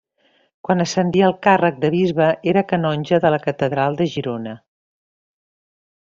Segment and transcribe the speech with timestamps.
[0.67, 4.55] Quan ascendí al càrrec de bisbe era canonge de la catedral de Girona.